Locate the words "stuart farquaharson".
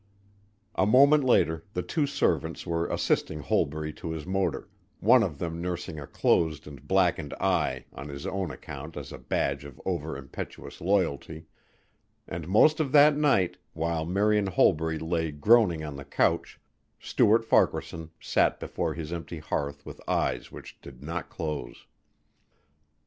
16.99-18.09